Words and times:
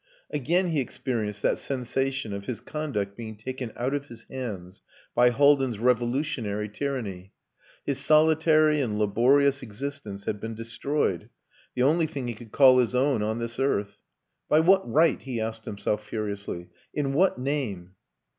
Again 0.31 0.69
he 0.69 0.79
experienced 0.79 1.43
that 1.43 1.59
sensation 1.59 2.33
of 2.33 2.45
his 2.45 2.59
conduct 2.59 3.15
being 3.15 3.37
taken 3.37 3.71
out 3.75 3.93
of 3.93 4.07
his 4.07 4.23
hands 4.31 4.81
by 5.13 5.29
Haldin's 5.29 5.77
revolutionary 5.77 6.69
tyranny. 6.69 7.33
His 7.85 7.99
solitary 7.99 8.81
and 8.81 8.97
laborious 8.97 9.61
existence 9.61 10.25
had 10.25 10.39
been 10.41 10.55
destroyed 10.55 11.29
the 11.75 11.83
only 11.83 12.07
thing 12.07 12.27
he 12.27 12.33
could 12.33 12.51
call 12.51 12.79
his 12.79 12.95
own 12.95 13.21
on 13.21 13.37
this 13.37 13.59
earth. 13.59 13.99
By 14.49 14.61
what 14.61 14.91
right? 14.91 15.21
he 15.21 15.39
asked 15.39 15.65
himself 15.65 16.03
furiously. 16.03 16.69
In 16.95 17.13
what 17.13 17.37
name? 17.37 17.91